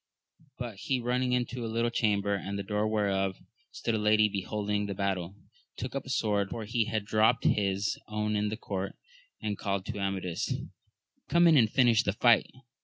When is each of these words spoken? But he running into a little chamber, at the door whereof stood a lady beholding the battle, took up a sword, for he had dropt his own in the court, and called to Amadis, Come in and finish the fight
But 0.57 0.77
he 0.77 0.99
running 0.99 1.31
into 1.33 1.63
a 1.63 1.67
little 1.69 1.91
chamber, 1.91 2.33
at 2.35 2.55
the 2.55 2.63
door 2.63 2.87
whereof 2.87 3.37
stood 3.69 3.93
a 3.93 3.99
lady 3.99 4.27
beholding 4.27 4.87
the 4.87 4.95
battle, 4.95 5.35
took 5.77 5.93
up 5.93 6.07
a 6.07 6.09
sword, 6.09 6.49
for 6.49 6.65
he 6.65 6.85
had 6.85 7.05
dropt 7.05 7.43
his 7.43 7.99
own 8.07 8.35
in 8.35 8.49
the 8.49 8.57
court, 8.57 8.95
and 9.43 9.59
called 9.59 9.85
to 9.85 9.99
Amadis, 9.99 10.53
Come 11.29 11.45
in 11.45 11.55
and 11.55 11.69
finish 11.69 12.01
the 12.01 12.13
fight 12.13 12.47